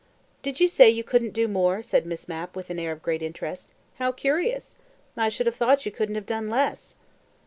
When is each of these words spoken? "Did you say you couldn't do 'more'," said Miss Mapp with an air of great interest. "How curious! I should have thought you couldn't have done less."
"Did 0.41 0.59
you 0.59 0.67
say 0.67 0.89
you 0.89 1.03
couldn't 1.03 1.29
do 1.31 1.47
'more'," 1.47 1.83
said 1.83 2.07
Miss 2.07 2.27
Mapp 2.27 2.55
with 2.55 2.71
an 2.71 2.79
air 2.79 2.91
of 2.91 3.03
great 3.03 3.21
interest. 3.21 3.69
"How 3.99 4.11
curious! 4.11 4.75
I 5.15 5.29
should 5.29 5.45
have 5.45 5.55
thought 5.55 5.85
you 5.85 5.91
couldn't 5.91 6.15
have 6.15 6.25
done 6.25 6.49
less." 6.49 6.95